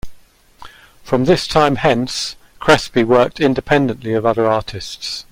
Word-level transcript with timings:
From 1.03 1.25
this 1.25 1.45
time 1.47 1.75
hence, 1.75 2.35
Crespi 2.59 3.03
worked 3.03 3.39
independently 3.39 4.15
of 4.15 4.25
other 4.25 4.47
artists. 4.47 5.25